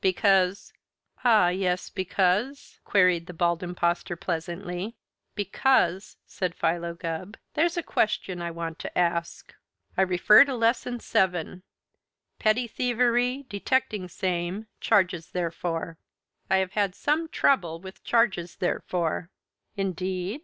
"Because" 0.03 0.73
"Ah, 1.23 1.49
yes, 1.49 1.91
because" 1.91 2.79
queried 2.85 3.27
the 3.27 3.35
Bald 3.35 3.61
Impostor 3.61 4.15
pleasantly. 4.15 4.95
"Because," 5.35 6.17
said 6.25 6.55
Philo 6.55 6.95
Gubb, 6.95 7.37
"there's 7.53 7.77
a 7.77 7.83
question 7.83 8.41
I 8.41 8.49
want 8.49 8.79
to 8.79 8.97
ask. 8.97 9.53
I 9.95 10.01
refer 10.01 10.43
to 10.45 10.55
Lesson 10.55 11.01
Seven, 11.01 11.61
'Petty 12.39 12.65
Thievery, 12.65 13.45
Detecting 13.47 14.07
Same, 14.09 14.65
Charges 14.79 15.29
Therefor.' 15.33 15.97
I 16.49 16.57
have 16.57 16.71
had 16.71 16.95
some 16.95 17.27
trouble 17.27 17.79
with 17.79 18.03
'Charges 18.03 18.55
Therefor.'" 18.55 19.29
"Indeed? 19.77 20.39